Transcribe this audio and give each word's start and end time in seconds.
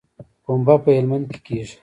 پنبه 0.43 0.75
په 0.83 0.89
هلمند 0.97 1.25
کې 1.31 1.39
کیږي 1.45 1.75